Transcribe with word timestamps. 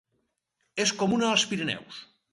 És 0.85 0.93
comuna 1.03 1.31
als 1.35 1.45
Pirineus. 1.53 2.05